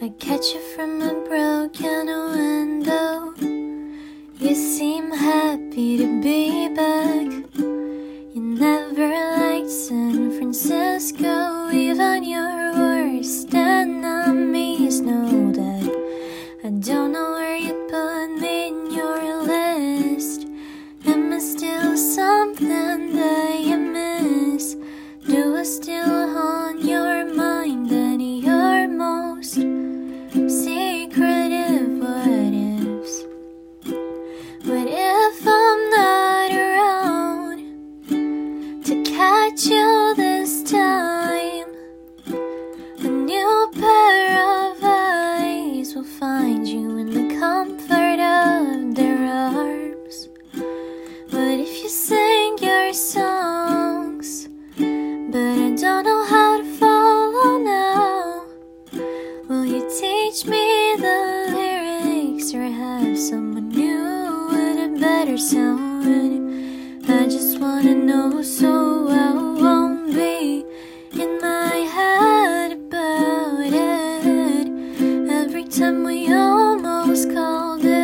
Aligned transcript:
I 0.00 0.10
catch 0.10 0.54
you 0.54 0.60
from 0.76 1.02
a 1.02 1.12
broken 1.26 2.06
window. 2.06 3.34
You 4.38 4.54
seem 4.54 5.10
happy 5.10 5.98
to 5.98 6.22
be 6.22 6.57
I 65.40 67.28
just 67.30 67.60
wanna 67.60 67.94
know 67.94 68.42
so 68.42 69.06
I 69.08 69.32
won't 69.32 70.12
be 70.12 70.64
in 71.12 71.40
my 71.40 71.76
head 71.94 72.72
about 72.72 73.60
it. 73.60 74.66
Every 75.30 75.62
time 75.62 76.02
we 76.02 76.32
almost 76.34 77.32
called 77.32 77.84
it. 77.84 77.97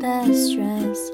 best 0.00 0.52
stress. 0.52 1.10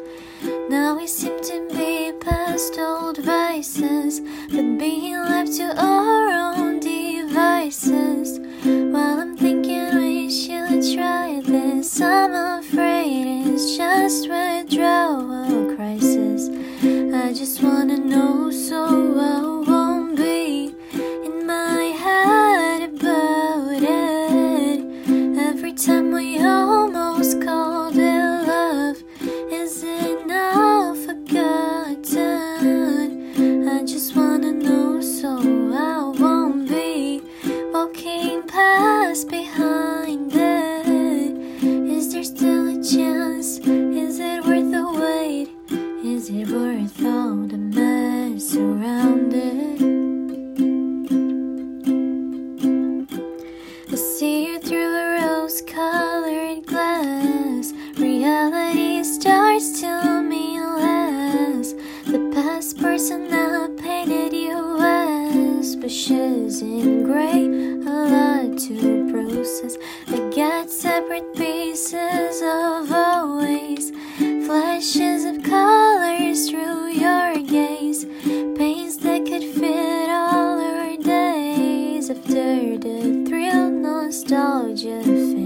Now 0.71 0.97
we 0.97 1.09
seem 1.09 1.41
to 1.43 1.69
be 1.75 2.13
past 2.21 2.79
old 2.79 3.19
vices, 3.19 4.21
but 4.21 4.79
being 4.79 5.17
left 5.17 5.57
to 5.57 5.75
our 5.77 6.55
own 6.55 6.79
devices. 6.79 8.39
While 8.65 9.19
I'm 9.21 9.37
thinking 9.37 9.97
we 9.97 10.31
should 10.31 10.85
try 10.95 11.43
this, 11.45 12.01
I'm 12.01 12.61
afraid 12.61 13.49
it's 13.49 13.77
just 13.77 14.29
withdrawal 14.29 15.75
crisis. 15.75 16.49
I 17.13 17.33
just 17.33 17.63
wanna 17.65 17.99
know 17.99 18.53
so 18.53 18.85
I 19.19 19.69
won't 19.69 20.17
be 20.17 20.75
in 20.95 21.45
my 21.45 21.83
head 22.05 22.83
about 22.91 23.83
it. 23.83 24.81
Every 25.51 25.73
time 25.73 26.13
we 26.13 26.39
all 26.39 26.76
Is 42.07 42.13
there 42.13 42.23
still 42.23 42.69
a 42.69 42.85
chance? 42.85 43.59
Is 43.59 44.21
it 44.21 44.45
worth 44.47 44.71
the 44.71 44.87
wait? 44.95 45.49
Is 46.07 46.31
it 46.31 46.47
worth 46.47 47.05
all 47.05 47.35
the 47.49 47.59
mess 47.59 48.55
around 48.55 49.35
it? 49.35 49.83
I 53.91 53.97
see 53.97 54.47
you 54.47 54.61
through 54.61 54.95
a 54.95 55.21
rose 55.21 55.61
colored 55.63 56.65
glass. 56.67 57.73
Reality 57.99 59.03
starts 59.03 59.81
to 59.81 60.23
mean 60.23 60.63
less. 60.63 61.73
The 62.07 62.31
past 62.33 62.79
person 62.79 63.35
I 63.35 63.69
painted 63.83 64.33
you 64.33 64.79
as, 64.81 65.75
but 65.75 65.91
choosing. 65.91 66.81
in 66.81 66.96
the. 85.07 85.46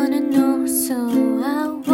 wanna 0.00 0.18
know, 0.18 0.66
so 0.66 0.96
I 1.44 1.89